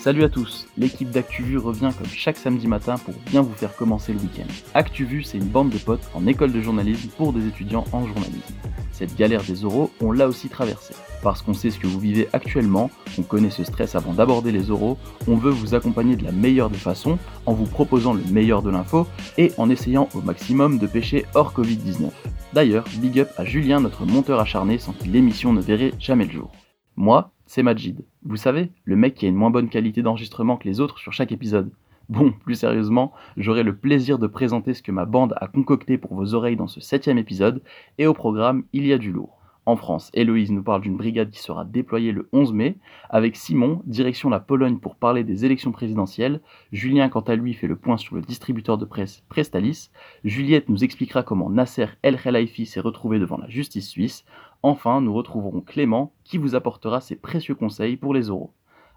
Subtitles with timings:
[0.00, 4.14] Salut à tous, l'équipe d'ActuVu revient comme chaque samedi matin pour bien vous faire commencer
[4.14, 4.50] le week-end.
[4.72, 8.54] ActuVu, c'est une bande de potes en école de journalisme pour des étudiants en journalisme.
[8.92, 10.94] Cette galère des oraux, on l'a aussi traversée.
[11.22, 14.70] Parce qu'on sait ce que vous vivez actuellement, on connaît ce stress avant d'aborder les
[14.70, 14.96] oraux,
[15.28, 18.70] on veut vous accompagner de la meilleure des façons, en vous proposant le meilleur de
[18.70, 19.06] l'info
[19.36, 22.08] et en essayant au maximum de pêcher hors Covid-19.
[22.54, 26.32] D'ailleurs, big up à Julien, notre monteur acharné, sans qui l'émission ne verrait jamais le
[26.32, 26.50] jour.
[26.96, 28.02] Moi, c'est Majid.
[28.22, 31.10] Vous savez, le mec qui a une moins bonne qualité d'enregistrement que les autres sur
[31.10, 31.72] chaque épisode.
[32.10, 36.14] Bon, plus sérieusement, j'aurai le plaisir de présenter ce que ma bande a concocté pour
[36.14, 37.62] vos oreilles dans ce septième épisode,
[37.96, 39.40] et au programme, il y a du lourd.
[39.64, 42.76] En France, Héloïse nous parle d'une brigade qui sera déployée le 11 mai,
[43.08, 46.40] avec Simon, direction la Pologne pour parler des élections présidentielles,
[46.72, 49.90] Julien quant à lui fait le point sur le distributeur de presse Prestalis,
[50.24, 54.24] Juliette nous expliquera comment Nasser El Khelaifi s'est retrouvé devant la justice suisse,
[54.62, 58.52] Enfin, nous retrouverons Clément qui vous apportera ses précieux conseils pour les oraux.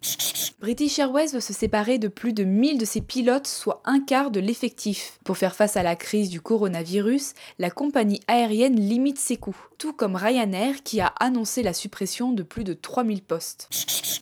[0.60, 4.30] British Airways veut se séparer de plus de 1000 de ses pilotes, soit un quart
[4.30, 5.20] de l'effectif.
[5.24, 9.92] Pour faire face à la crise du coronavirus, la compagnie aérienne limite ses coûts, tout
[9.92, 13.70] comme Ryanair qui a annoncé la suppression de plus de 3000 postes.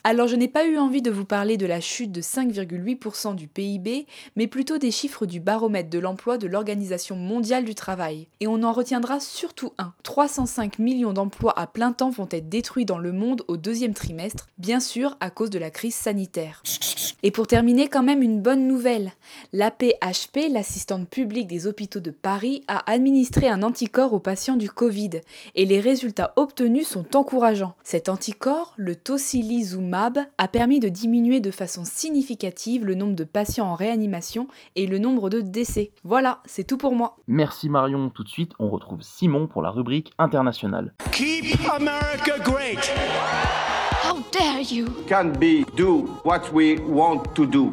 [0.04, 3.48] Alors je n'ai pas eu envie de vous parler de la chute de 5,8% du
[3.48, 8.28] PIB, mais plutôt des chiffres du baromètre de l'emploi de l'Organisation mondiale du travail.
[8.38, 9.94] Et on en retiendra surtout un.
[10.04, 14.35] 305 millions d'emplois à plein temps vont être détruits dans le monde au deuxième trimestre
[14.58, 16.62] bien sûr à cause de la crise sanitaire.
[17.22, 19.12] Et pour terminer, quand même une bonne nouvelle.
[19.52, 25.22] L'APHP, l'assistante publique des hôpitaux de Paris, a administré un anticorps aux patients du Covid
[25.54, 27.74] et les résultats obtenus sont encourageants.
[27.82, 33.66] Cet anticorps, le tocilizumab, a permis de diminuer de façon significative le nombre de patients
[33.66, 35.92] en réanimation et le nombre de décès.
[36.04, 37.16] Voilà, c'est tout pour moi.
[37.26, 38.10] Merci Marion.
[38.10, 40.94] Tout de suite, on retrouve Simon pour la rubrique internationale.
[41.12, 42.92] Keep America great.
[44.06, 44.86] How dare you?
[45.08, 47.72] Can't be do what we want to do.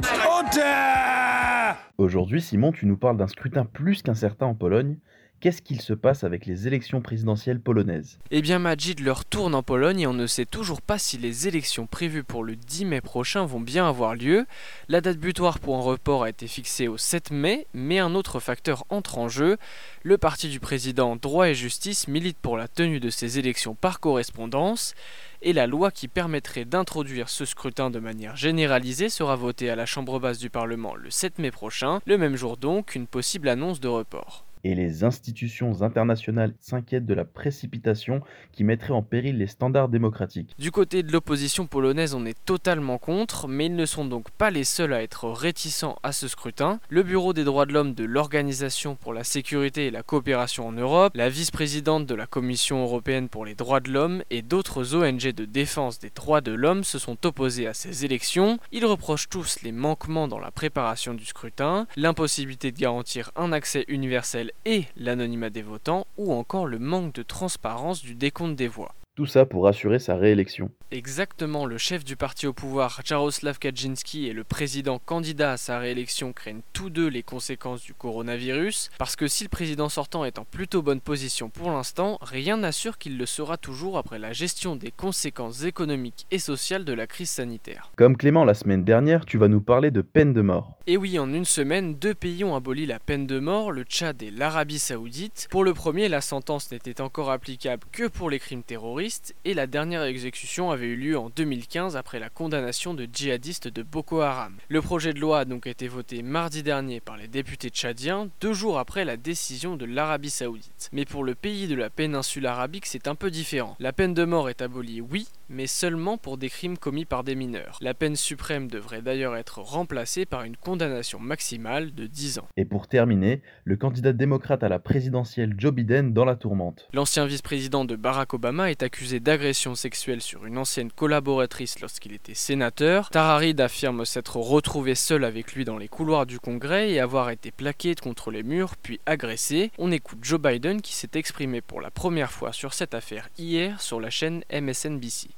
[1.99, 4.97] Aujourd'hui, Simon, tu nous parles d'un scrutin plus qu'incertain en Pologne.
[5.44, 8.18] Qu'est-ce qu'il se passe avec les élections présidentielles polonaises?
[8.31, 11.50] Eh bien, Majid leur tourne en Pologne et on ne sait toujours pas si les
[11.50, 14.46] élections prévues pour le 10 mai prochain vont bien avoir lieu.
[14.88, 18.40] La date butoir pour un report a été fixée au 7 mai, mais un autre
[18.40, 19.58] facteur entre en jeu.
[20.04, 24.00] Le parti du président Droit et Justice milite pour la tenue de ces élections par
[24.00, 24.96] correspondance
[25.42, 29.86] et la loi qui permettrait d'introduire ce scrutin de manière généralisée sera votée à la
[29.86, 33.81] Chambre basse du Parlement le 7 mai prochain, le même jour donc qu'une possible annonce
[33.81, 39.47] de report et les institutions internationales s'inquiètent de la précipitation qui mettrait en péril les
[39.47, 40.56] standards démocratiques.
[40.57, 44.51] Du côté de l'opposition polonaise, on est totalement contre, mais ils ne sont donc pas
[44.51, 46.79] les seuls à être réticents à ce scrutin.
[46.90, 50.72] Le Bureau des droits de l'homme de l'Organisation pour la sécurité et la coopération en
[50.72, 55.31] Europe, la vice-présidente de la Commission européenne pour les droits de l'homme et d'autres ONG
[55.31, 58.59] de défense des droits de l'homme se sont opposés à ces élections.
[58.72, 63.85] Ils reprochent tous les manquements dans la préparation du scrutin, l'impossibilité de garantir un accès
[63.88, 68.94] universel et l'anonymat des votants ou encore le manque de transparence du décompte des voix.
[69.16, 70.72] Tout ça pour assurer sa réélection.
[70.90, 75.78] Exactement, le chef du parti au pouvoir, Jaroslav Kaczynski, et le président candidat à sa
[75.78, 80.40] réélection craignent tous deux les conséquences du coronavirus, parce que si le président sortant est
[80.40, 84.75] en plutôt bonne position pour l'instant, rien n'assure qu'il le sera toujours après la gestion
[84.75, 87.91] des conséquences économiques et sociales de la crise sanitaire.
[87.95, 90.80] Comme Clément la semaine dernière, tu vas nous parler de peine de mort.
[90.88, 94.24] Et oui, en une semaine, deux pays ont aboli la peine de mort, le Tchad
[94.24, 95.47] et l'Arabie saoudite.
[95.51, 99.03] Pour le premier, la sentence n'était encore applicable que pour les crimes terroristes
[99.44, 103.84] et la dernière exécution avait eu lieu en 2015 après la condamnation de djihadistes de
[103.84, 104.56] Boko Haram.
[104.69, 108.54] Le projet de loi a donc été voté mardi dernier par les députés tchadiens, deux
[108.54, 110.89] jours après la décision de l'Arabie saoudite.
[110.94, 113.75] Mais pour le pays de la péninsule arabique, c'est un peu différent.
[113.80, 117.36] La peine de mort est abolie, oui, mais seulement pour des crimes commis par des
[117.36, 117.80] mineurs.
[117.81, 122.48] La peine suprême devrait d'ailleurs être remplacée par une condamnation maximale de 10 ans.
[122.56, 126.88] Et pour terminer, le candidat démocrate à la présidentielle Joe Biden dans la tourmente.
[126.94, 132.36] L'ancien vice-président de Barack Obama est accusé d'agression sexuelle sur une ancienne collaboratrice lorsqu'il était
[132.36, 133.10] sénateur.
[133.10, 137.51] Tararid affirme s'être retrouvé seul avec lui dans les couloirs du Congrès et avoir été
[137.51, 139.72] plaqué contre les murs puis agressé.
[139.78, 143.81] On écoute Joe Biden qui s'est exprimé pour la première fois sur cette affaire hier
[143.81, 145.30] sur la chaîne MSNBC.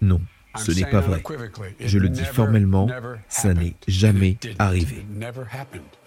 [0.00, 0.20] Non,
[0.56, 1.22] ce n'est pas vrai.
[1.80, 2.88] Je le dis formellement,
[3.28, 5.04] ça n'est jamais arrivé.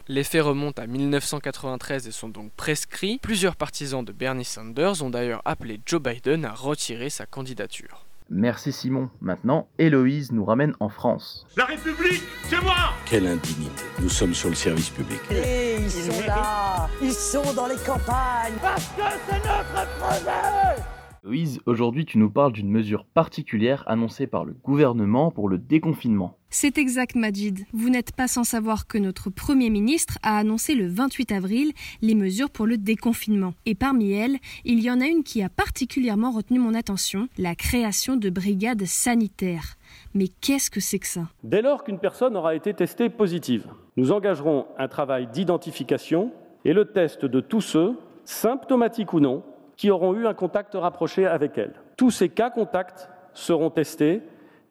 [0.08, 3.18] Les faits remontent à 1993 et sont donc prescrits.
[3.24, 8.06] Plusieurs partisans de Bernie Sanders ont d'ailleurs appelé Joe Biden à retirer sa candidature.
[8.30, 9.10] Merci Simon.
[9.20, 11.48] Maintenant, Héloïse nous ramène en France.
[11.58, 12.76] La République, c'est moi
[13.08, 13.84] Quelle indignité.
[14.00, 15.20] Nous sommes sur le service public.
[15.32, 18.54] Et ils sont là, ils sont dans les campagnes.
[18.62, 20.82] Parce que c'est notre projet
[21.24, 26.38] Héloïse, aujourd'hui tu nous parles d'une mesure particulière annoncée par le gouvernement pour le déconfinement.
[26.58, 27.66] C'est exact, Majid.
[27.74, 32.16] Vous n'êtes pas sans savoir que notre Premier ministre a annoncé le 28 avril les
[32.16, 33.56] mesures pour le déconfinement.
[33.66, 37.56] Et parmi elles, il y en a une qui a particulièrement retenu mon attention, la
[37.56, 39.76] création de brigades sanitaires.
[40.14, 41.28] Mais qu'est-ce que c'est que ça?
[41.44, 43.68] Dès lors qu'une personne aura été testée positive,
[43.98, 46.32] nous engagerons un travail d'identification
[46.64, 49.44] et le test de tous ceux, symptomatiques ou non,
[49.76, 51.74] qui auront eu un contact rapproché avec elle.
[51.98, 54.22] Tous ces cas contacts seront testés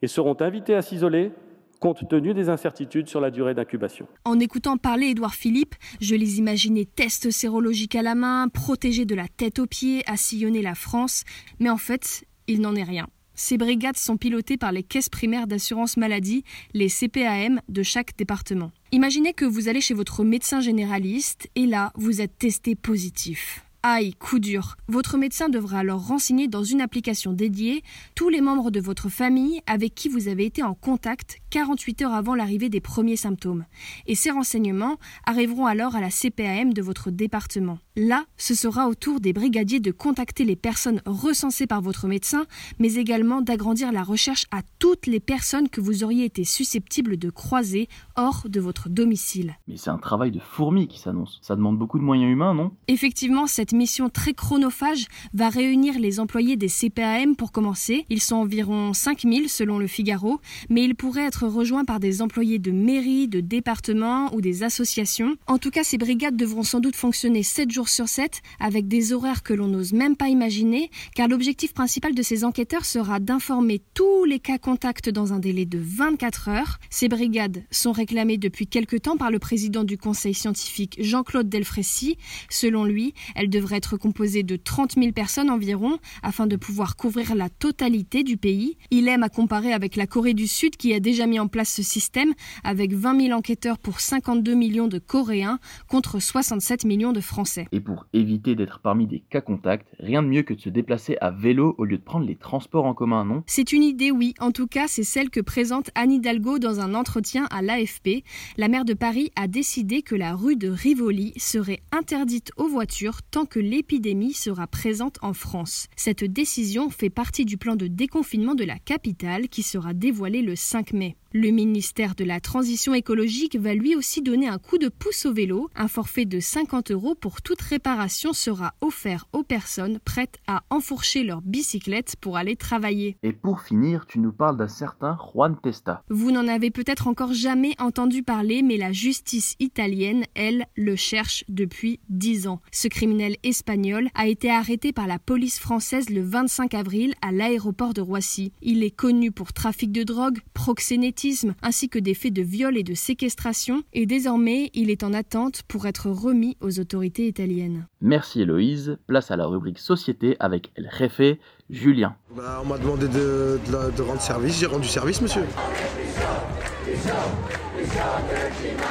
[0.01, 1.31] et seront invités à s'isoler
[1.79, 4.07] compte tenu des incertitudes sur la durée d'incubation.
[4.23, 9.15] En écoutant parler Édouard Philippe, je les imaginais tests sérologiques à la main, protégés de
[9.15, 11.23] la tête aux pieds, à sillonner la France,
[11.59, 13.07] mais en fait, il n'en est rien.
[13.35, 16.43] Ces brigades sont pilotées par les caisses primaires d'assurance maladie,
[16.73, 18.71] les CPAM de chaque département.
[18.93, 23.65] Imaginez que vous allez chez votre médecin généraliste et là, vous êtes testé positif.
[23.87, 24.77] Aïe, coup dur.
[24.87, 27.83] Votre médecin devra alors renseigner dans une application dédiée
[28.15, 32.13] tous les membres de votre famille avec qui vous avez été en contact 48 heures
[32.13, 33.63] avant l'arrivée des premiers symptômes.
[34.07, 37.79] Et ces renseignements arriveront alors à la CPAM de votre département.
[37.95, 42.45] Là, ce sera au tour des brigadiers de contacter les personnes recensées par votre médecin,
[42.77, 47.29] mais également d'agrandir la recherche à toutes les personnes que vous auriez été susceptibles de
[47.29, 47.87] croiser
[48.17, 49.55] hors de votre domicile.
[49.69, 51.39] Mais c'est un travail de fourmi qui s'annonce.
[51.41, 52.73] Ça demande beaucoup de moyens humains, non?
[52.89, 58.05] Effectivement, cette mission très chronophage va réunir les employés des CPAM pour commencer.
[58.09, 62.59] Ils sont environ 5000 selon le Figaro, mais ils pourraient être rejoints par des employés
[62.59, 65.35] de mairie, de département ou des associations.
[65.47, 69.13] En tout cas, ces brigades devront sans doute fonctionner 7 jours sur 7 avec des
[69.13, 73.81] horaires que l'on n'ose même pas imaginer, car l'objectif principal de ces enquêteurs sera d'informer
[73.93, 76.79] tous les cas contacts dans un délai de 24 heures.
[76.89, 82.17] Ces brigades sont réclamées depuis quelque temps par le président du conseil scientifique Jean-Claude Delfrécy.
[82.49, 87.35] Selon lui, elles devraient être composées de 30 000 personnes environ afin de pouvoir couvrir
[87.35, 88.77] la totalité du pays.
[88.91, 91.71] Il aime à comparer avec la Corée du Sud qui a déjà mis en place
[91.71, 92.33] ce système
[92.63, 97.67] avec 20 000 enquêteurs pour 52 millions de Coréens contre 67 millions de Français.
[97.71, 101.17] Et pour éviter d'être parmi des cas contacts, rien de mieux que de se déplacer
[101.21, 103.43] à vélo au lieu de prendre les transports en commun, non?
[103.47, 104.33] C'est une idée, oui.
[104.39, 108.23] En tout cas, c'est celle que présente Anne Hidalgo dans un entretien à l'AFP.
[108.57, 113.21] La maire de Paris a décidé que la rue de Rivoli serait interdite aux voitures
[113.23, 115.87] tant que l'épidémie sera présente en France.
[115.95, 120.55] Cette décision fait partie du plan de déconfinement de la capitale qui sera dévoilé le
[120.55, 121.15] 5 mai.
[121.37, 125.33] Le ministère de la Transition écologique va lui aussi donner un coup de pouce au
[125.33, 125.69] vélo.
[125.75, 131.25] Un forfait de 50 euros pour toute réparation sera offert aux personnes prêtes à enfourcher
[131.25, 133.17] leur bicyclette pour aller travailler.
[133.21, 136.03] Et pour finir, tu nous parles d'un certain Juan Testa.
[136.07, 141.43] Vous n'en avez peut-être encore jamais entendu parler, mais la justice italienne, elle, le cherche
[141.49, 142.61] depuis 10 ans.
[142.71, 147.93] Ce criminel espagnol a été arrêté par la police française le 25 avril à l'aéroport
[147.93, 148.53] de Roissy.
[148.61, 151.24] Il est connu pour trafic de drogue, proxénétisme,
[151.61, 155.63] ainsi que des faits de viol et de séquestration, et désormais il est en attente
[155.67, 157.87] pour être remis aux autorités italiennes.
[158.01, 161.37] Merci Héloïse, place à la rubrique Société avec El Jefe,
[161.69, 162.15] Julien.
[162.35, 165.43] Bah, on m'a demandé de, de, de rendre service, j'ai rendu service monsieur.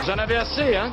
[0.03, 0.93] Vous en avez assez, hein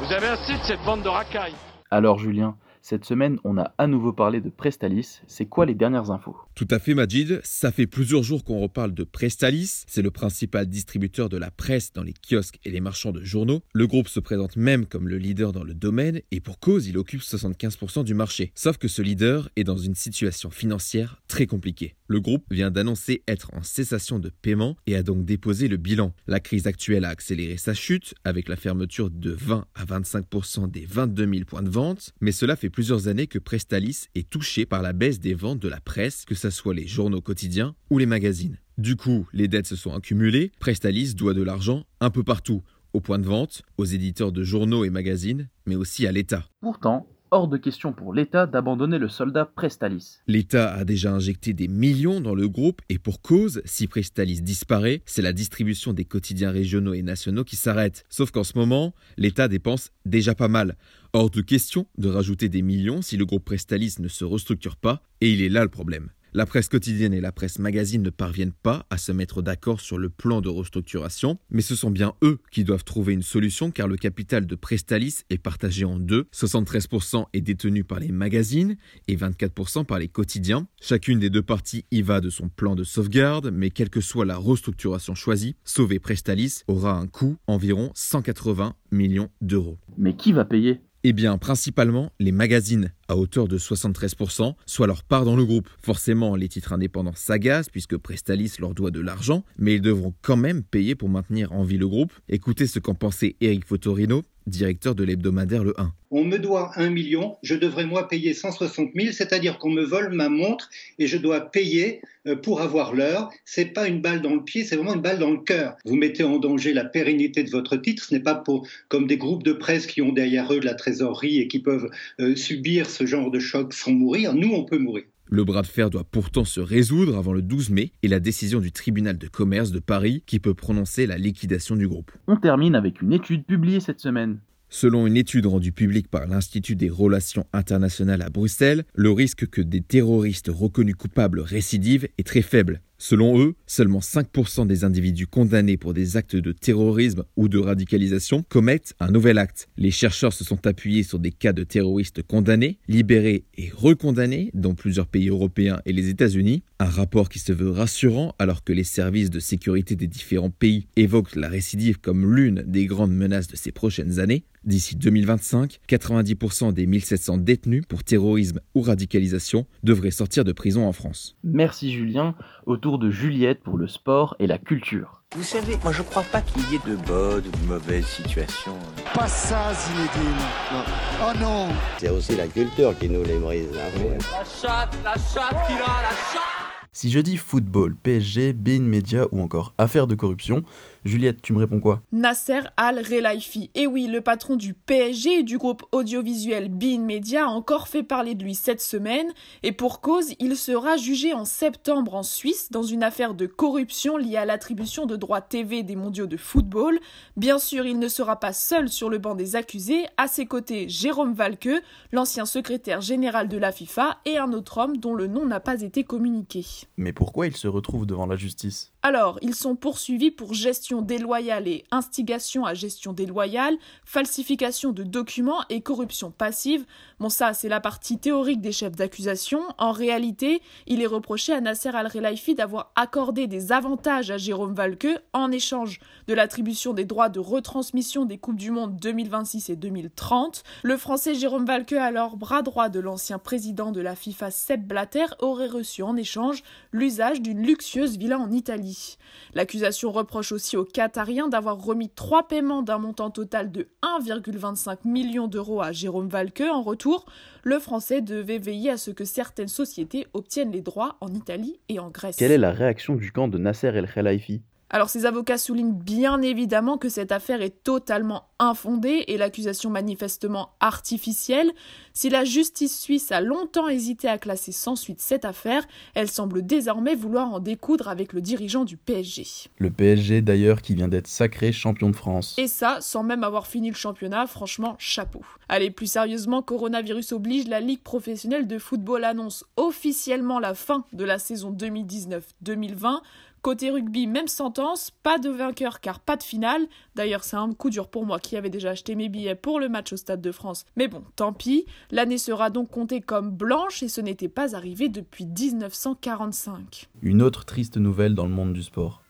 [0.00, 1.54] Vous avez assez de cette bande de racailles.
[1.90, 5.22] Alors Julien, cette semaine, on a à nouveau parlé de Prestalis.
[5.26, 6.36] C'est quoi les dernières infos?
[6.54, 7.40] Tout à fait, Majid.
[7.42, 9.84] Ça fait plusieurs jours qu'on reparle de Prestalis.
[9.86, 13.62] C'est le principal distributeur de la presse dans les kiosques et les marchands de journaux.
[13.72, 16.98] Le groupe se présente même comme le leader dans le domaine et pour cause, il
[16.98, 18.52] occupe 75% du marché.
[18.54, 21.94] Sauf que ce leader est dans une situation financière très compliquée.
[22.06, 26.12] Le groupe vient d'annoncer être en cessation de paiement et a donc déposé le bilan.
[26.26, 30.84] La crise actuelle a accéléré sa chute avec la fermeture de 20 à 25% des
[30.84, 34.82] 22 000 points de vente, mais cela fait plusieurs années que Prestalis est touché par
[34.82, 38.06] la baisse des ventes de la presse, que ce soit les journaux quotidiens ou les
[38.06, 38.58] magazines.
[38.78, 43.00] Du coup, les dettes se sont accumulées, Prestalis doit de l'argent un peu partout, aux
[43.00, 46.48] points de vente, aux éditeurs de journaux et magazines, mais aussi à l'État.
[46.60, 50.18] Pourtant, hors de question pour l'État d'abandonner le soldat Prestalis.
[50.26, 55.02] L'État a déjà injecté des millions dans le groupe et pour cause, si Prestalis disparaît,
[55.06, 58.04] c'est la distribution des quotidiens régionaux et nationaux qui s'arrête.
[58.08, 60.76] Sauf qu'en ce moment, l'État dépense déjà pas mal.
[61.16, 65.00] Hors de question de rajouter des millions si le groupe Prestalis ne se restructure pas,
[65.20, 66.10] et il est là le problème.
[66.32, 69.96] La presse quotidienne et la presse magazine ne parviennent pas à se mettre d'accord sur
[69.96, 73.86] le plan de restructuration, mais ce sont bien eux qui doivent trouver une solution car
[73.86, 76.26] le capital de Prestalis est partagé en deux.
[76.34, 80.66] 73% est détenu par les magazines et 24% par les quotidiens.
[80.80, 84.24] Chacune des deux parties y va de son plan de sauvegarde, mais quelle que soit
[84.24, 89.78] la restructuration choisie, sauver Prestalis aura un coût environ 180 millions d'euros.
[89.96, 90.80] Mais qui va payer?
[91.04, 95.68] Eh bien, principalement les magazines, à hauteur de 73%, soit leur part dans le groupe.
[95.82, 100.36] Forcément, les titres indépendants s'agacent puisque Prestalis leur doit de l'argent, mais ils devront quand
[100.36, 102.12] même payer pour maintenir en vie le groupe.
[102.28, 105.92] Écoutez ce qu'en pensait Eric Fotorino, directeur de l'hebdomadaire Le 1.
[106.10, 110.14] On me doit 1 million, je devrais moi payer 160 000, c'est-à-dire qu'on me vole
[110.14, 113.30] ma montre et je dois payer euh, pour avoir l'heure.
[113.44, 115.76] C'est pas une balle dans le pied, c'est vraiment une balle dans le cœur.
[115.84, 118.04] Vous mettez en danger la pérennité de votre titre.
[118.04, 120.74] Ce n'est pas pour comme des groupes de presse qui ont derrière eux de la
[120.74, 124.34] trésorerie et qui peuvent euh, subir ce genre de choc sans mourir.
[124.34, 125.04] Nous, on peut mourir.
[125.26, 128.60] Le bras de fer doit pourtant se résoudre avant le 12 mai et la décision
[128.60, 132.12] du tribunal de commerce de Paris qui peut prononcer la liquidation du groupe.
[132.26, 134.38] On termine avec une étude publiée cette semaine.
[134.68, 139.60] Selon une étude rendue publique par l'Institut des relations internationales à Bruxelles, le risque que
[139.60, 142.80] des terroristes reconnus coupables récidivent est très faible.
[143.06, 148.42] Selon eux, seulement 5% des individus condamnés pour des actes de terrorisme ou de radicalisation
[148.48, 149.68] commettent un nouvel acte.
[149.76, 154.74] Les chercheurs se sont appuyés sur des cas de terroristes condamnés, libérés et recondamnés dans
[154.74, 158.84] plusieurs pays européens et les États-Unis, un rapport qui se veut rassurant alors que les
[158.84, 163.56] services de sécurité des différents pays évoquent la récidive comme l'une des grandes menaces de
[163.56, 164.44] ces prochaines années.
[164.64, 170.92] D'ici 2025, 90% des 1700 détenus pour terrorisme ou radicalisation devraient sortir de prison en
[170.92, 171.36] France.
[171.44, 172.34] Merci Julien.
[172.64, 175.22] Autour de Juliette pour le sport et la culture.
[175.36, 178.78] Vous savez, moi je crois pas qu'il y ait de bonnes ou de mauvaises situations.
[179.14, 180.32] Pas ça, Zinedine.
[180.72, 180.84] Non.
[181.20, 181.68] Oh non
[181.98, 183.68] C'est aussi la culture qui nous les brise.
[183.74, 184.16] Hein.
[184.32, 186.54] La chatte, la chatte qui a la chatte
[186.96, 190.62] si je dis football, PSG, Bein Media ou encore affaire de corruption,
[191.04, 192.00] Juliette, tu me réponds quoi?
[192.12, 193.70] Nasser Al-Relaifi.
[193.74, 198.02] Et oui, le patron du PSG et du groupe audiovisuel Bein Media a encore fait
[198.02, 199.30] parler de lui cette semaine.
[199.62, 204.16] Et pour cause, il sera jugé en septembre en Suisse dans une affaire de corruption
[204.16, 206.98] liée à l'attribution de droits TV des mondiaux de football.
[207.36, 210.06] Bien sûr, il ne sera pas seul sur le banc des accusés.
[210.16, 211.68] À ses côtés, Jérôme Valque,
[212.12, 215.82] l'ancien secrétaire général de la FIFA, et un autre homme dont le nom n'a pas
[215.82, 216.64] été communiqué.
[216.96, 218.92] Mais pourquoi il se retrouve devant la justice?
[219.02, 225.62] Alors, ils sont poursuivis pour gestion déloyale et instigation à gestion déloyale, falsification de documents
[225.70, 226.84] et corruption passive.
[227.20, 229.60] Bon, ça, c'est la partie théorique des chefs d'accusation.
[229.78, 235.08] En réalité, il est reproché à Nasser Al-Relaifi d'avoir accordé des avantages à Jérôme Valque
[235.32, 240.62] en échange de l'attribution des droits de retransmission des Coupes du Monde 2026 et 2030.
[240.82, 245.26] Le français Jérôme Valque, alors bras droit de l'ancien président de la FIFA Sepp Blatter,
[245.40, 249.16] aurait reçu en échange l'usage d'une luxueuse villa en Italie.
[249.54, 255.48] L'accusation reproche aussi aux Qatariens d'avoir remis trois paiements d'un montant total de 1,25 million
[255.48, 256.60] d'euros à Jérôme Valque.
[256.60, 257.24] En retour,
[257.62, 261.98] le Français devait veiller à ce que certaines sociétés obtiennent les droits en Italie et
[262.00, 262.36] en Grèce.
[262.36, 264.62] Quelle est la réaction du camp de Nasser El Khelaifi
[264.94, 270.70] alors ces avocats soulignent bien évidemment que cette affaire est totalement infondée et l'accusation manifestement
[270.78, 271.72] artificielle.
[272.12, 275.84] Si la justice suisse a longtemps hésité à classer sans suite cette affaire,
[276.14, 279.44] elle semble désormais vouloir en découdre avec le dirigeant du PSG.
[279.78, 282.54] Le PSG d'ailleurs qui vient d'être sacré champion de France.
[282.56, 285.42] Et ça, sans même avoir fini le championnat, franchement, chapeau.
[285.68, 291.24] Allez, plus sérieusement, coronavirus oblige, la Ligue professionnelle de football annonce officiellement la fin de
[291.24, 293.22] la saison 2019-2020.
[293.64, 296.86] Côté rugby, même sentence, pas de vainqueur car pas de finale.
[297.14, 299.88] D'ailleurs, c'est un coup dur pour moi qui avais déjà acheté mes billets pour le
[299.88, 300.84] match au Stade de France.
[300.96, 301.86] Mais bon, tant pis.
[302.10, 307.08] L'année sera donc comptée comme blanche et ce n'était pas arrivé depuis 1945.
[307.22, 309.22] Une autre triste nouvelle dans le monde du sport.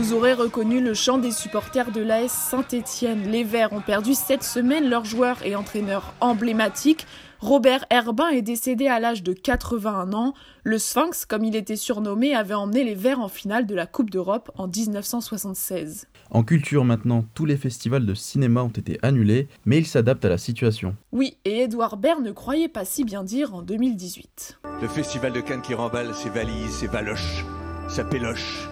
[0.00, 3.30] Vous aurez reconnu le chant des supporters de l'AS Saint-Étienne.
[3.30, 7.06] Les Verts ont perdu cette semaine leur joueur et entraîneur emblématique.
[7.40, 10.32] Robert Herbin est décédé à l'âge de 81 ans.
[10.64, 14.08] Le Sphinx, comme il était surnommé, avait emmené les Verts en finale de la Coupe
[14.08, 16.06] d'Europe en 1976.
[16.30, 20.30] En culture maintenant, tous les festivals de cinéma ont été annulés, mais ils s'adaptent à
[20.30, 20.96] la situation.
[21.12, 24.60] Oui, et Edouard Baird ne croyait pas si bien dire en 2018.
[24.80, 27.44] Le festival de Cannes qui remballe ses valises, ses valoches,
[27.90, 28.66] sa péloche,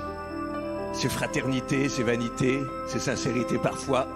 [0.92, 4.06] ses fraternités, ses vanités, ses sincérités parfois,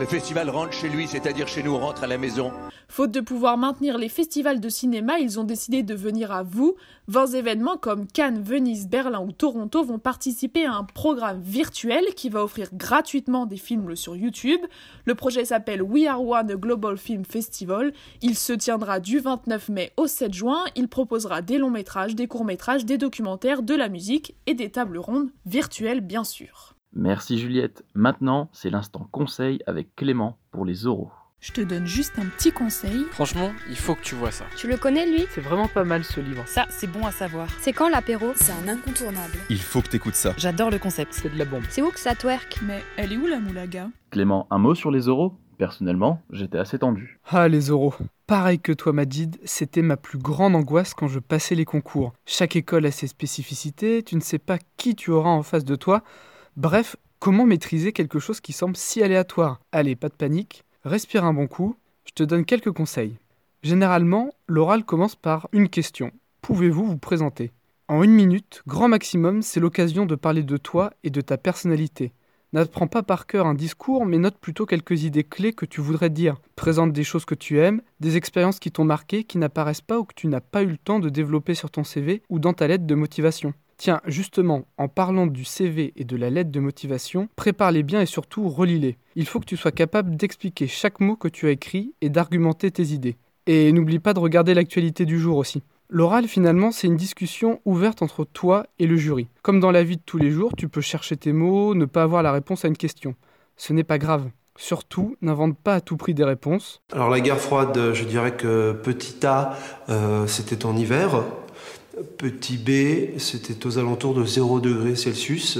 [0.00, 2.52] Le festival rentre chez lui, c'est-à-dire chez nous, rentre à la maison.
[2.86, 6.76] Faute de pouvoir maintenir les festivals de cinéma, ils ont décidé de venir à vous.
[7.08, 12.28] 20 événements comme Cannes, Venise, Berlin ou Toronto vont participer à un programme virtuel qui
[12.28, 14.60] va offrir gratuitement des films sur YouTube.
[15.04, 17.92] Le projet s'appelle We Are One Global Film Festival.
[18.22, 20.64] Il se tiendra du 29 mai au 7 juin.
[20.76, 24.70] Il proposera des longs métrages, des courts métrages, des documentaires, de la musique et des
[24.70, 26.77] tables rondes virtuelles bien sûr.
[26.94, 27.84] Merci Juliette.
[27.94, 31.10] Maintenant, c'est l'instant conseil avec Clément pour les oraux.
[31.40, 33.04] Je te donne juste un petit conseil.
[33.12, 34.44] Franchement, il faut que tu vois ça.
[34.56, 35.24] Tu le connais lui?
[35.30, 36.42] C'est vraiment pas mal ce livre.
[36.48, 37.46] Ça, c'est bon à savoir.
[37.60, 38.32] C'est quand l'apéro?
[38.34, 39.34] C'est un incontournable.
[39.48, 40.34] Il faut que t'écoutes ça.
[40.36, 41.12] J'adore le concept.
[41.12, 41.62] C'est de la bombe.
[41.68, 42.58] C'est où que ça twerk?
[42.66, 43.88] Mais elle est où la moulaga?
[44.10, 45.38] Clément, un mot sur les oraux?
[45.58, 47.20] Personnellement, j'étais assez tendu.
[47.28, 47.94] Ah, les oraux.
[48.26, 52.12] Pareil que toi, Majid, c'était ma plus grande angoisse quand je passais les concours.
[52.26, 55.76] Chaque école a ses spécificités, tu ne sais pas qui tu auras en face de
[55.76, 56.02] toi.
[56.58, 59.60] Bref, comment maîtriser quelque chose qui semble si aléatoire?
[59.70, 63.14] Allez, pas de panique, respire un bon coup, je te donne quelques conseils.
[63.62, 66.10] Généralement, l'oral commence par une question.
[66.42, 67.52] Pouvez-vous vous présenter?
[67.86, 72.12] En une minute, grand maximum, c'est l'occasion de parler de toi et de ta personnalité.
[72.52, 76.10] N'apprends pas par cœur un discours, mais note plutôt quelques idées clés que tu voudrais
[76.10, 76.40] dire.
[76.56, 80.04] Présente des choses que tu aimes, des expériences qui t'ont marqué, qui n'apparaissent pas ou
[80.04, 82.66] que tu n'as pas eu le temps de développer sur ton CV ou dans ta
[82.66, 83.54] lettre de motivation.
[83.78, 88.06] Tiens, justement, en parlant du CV et de la lettre de motivation, prépare-les bien et
[88.06, 88.98] surtout relis-les.
[89.14, 92.72] Il faut que tu sois capable d'expliquer chaque mot que tu as écrit et d'argumenter
[92.72, 93.16] tes idées.
[93.46, 95.62] Et n'oublie pas de regarder l'actualité du jour aussi.
[95.88, 99.28] L'oral, finalement, c'est une discussion ouverte entre toi et le jury.
[99.42, 102.02] Comme dans la vie de tous les jours, tu peux chercher tes mots, ne pas
[102.02, 103.14] avoir la réponse à une question.
[103.56, 104.28] Ce n'est pas grave.
[104.56, 106.82] Surtout, n'invente pas à tout prix des réponses.
[106.92, 109.56] Alors la guerre froide, je dirais que petit A,
[109.88, 111.22] euh, c'était en hiver.
[112.16, 115.58] Petit B, c'était aux alentours de 0 degré Celsius.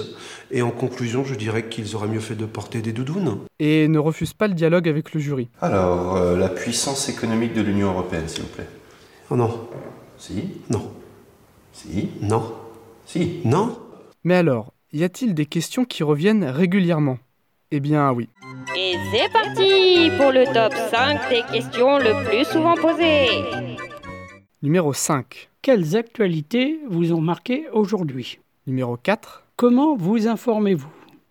[0.50, 3.38] Et en conclusion, je dirais qu'ils auraient mieux fait de porter des doudounes.
[3.59, 5.49] Et ne refuse pas le dialogue avec le jury.
[5.61, 8.68] Alors, euh, la puissance économique de l'Union européenne, s'il vous plaît.
[9.30, 9.68] Oh non.
[10.16, 10.90] Si Non.
[11.73, 12.52] Si Non.
[13.04, 13.78] Si Non
[14.25, 17.18] Mais alors, y a-t-il des questions qui reviennent régulièrement?
[17.71, 18.28] Eh bien oui.
[18.76, 23.28] Et c'est parti pour le top 5 des questions le plus souvent posées.
[24.62, 25.48] Numéro 5.
[25.61, 28.38] Quelles actualités vous ont marqué aujourd'hui?
[28.67, 29.45] Numéro 4.
[29.57, 30.88] Comment vous informez-vous?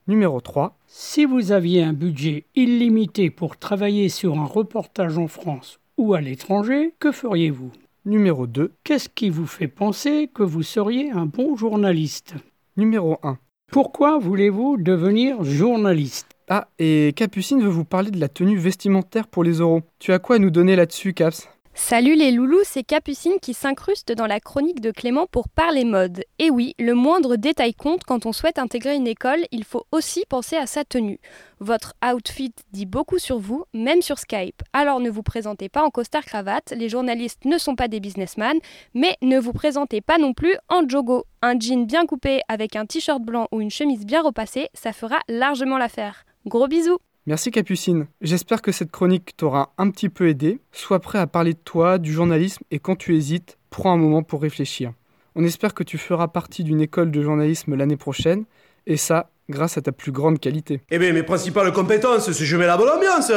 [0.08, 0.78] Numéro 3.
[0.86, 6.22] Si vous aviez un budget illimité pour travailler sur un reportage en France ou à
[6.22, 7.72] l'étranger, que feriez-vous?
[8.06, 8.74] Numéro 2.
[8.84, 12.36] Qu'est-ce qui vous fait penser que vous seriez un bon journaliste?
[12.76, 13.38] Numéro 1.
[13.72, 16.28] Pourquoi voulez-vous devenir journaliste?
[16.50, 19.82] Ah, et Capucine veut vous parler de la tenue vestimentaire pour les oraux.
[20.00, 21.50] Tu as quoi à nous donner là-dessus, Caps?
[21.80, 26.24] Salut les loulous, c'est Capucine qui s'incruste dans la chronique de Clément pour parler mode.
[26.40, 30.26] Et oui, le moindre détail compte quand on souhaite intégrer une école, il faut aussi
[30.28, 31.20] penser à sa tenue.
[31.60, 34.64] Votre outfit dit beaucoup sur vous, même sur Skype.
[34.74, 38.58] Alors ne vous présentez pas en costard cravate, les journalistes ne sont pas des businessmen,
[38.96, 41.26] mais ne vous présentez pas non plus en jogo.
[41.44, 45.20] Un jean bien coupé avec un t-shirt blanc ou une chemise bien repassée, ça fera
[45.30, 46.26] largement l'affaire.
[46.48, 48.08] Gros bisous Merci Capucine.
[48.22, 50.62] J'espère que cette chronique t'aura un petit peu aidé.
[50.72, 54.24] Sois prêt à parler de toi, du journalisme, et quand tu hésites, prends un moment
[54.24, 54.94] pour réfléchir.
[55.36, 58.46] On espère que tu feras partie d'une école de journalisme l'année prochaine,
[58.86, 60.80] et ça, grâce à ta plus grande qualité.
[60.90, 63.30] Eh bien, mes principales compétences, c'est je mets la bonne ambiance.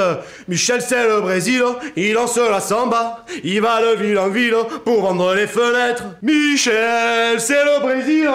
[0.47, 1.65] Michel, c'est le Brésil,
[1.97, 6.05] il lance la samba, il va de ville en ville pour vendre les fenêtres.
[6.23, 8.31] Michel, c'est le Brésil,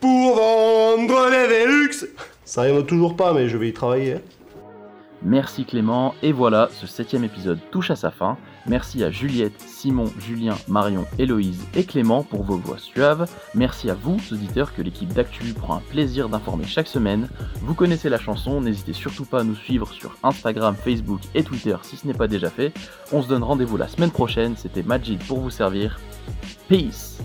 [0.00, 2.06] pour vendre les Velux.
[2.44, 4.18] Ça rime toujours pas, mais je vais y travailler.
[5.24, 8.36] Merci Clément, et voilà, ce septième épisode touche à sa fin.
[8.66, 13.28] Merci à Juliette, Simon, Julien, Marion, Héloïse et Clément pour vos voix suaves.
[13.54, 17.28] Merci à vous, auditeurs, que l'équipe d'Actu prend un plaisir d'informer chaque semaine.
[17.60, 21.76] Vous connaissez la chanson, n'hésitez surtout pas à nous suivre sur Instagram, Facebook et Twitter
[21.82, 22.72] si ce n'est pas déjà fait.
[23.12, 26.00] On se donne rendez-vous la semaine prochaine, c'était Majid pour vous servir.
[26.68, 27.18] Peace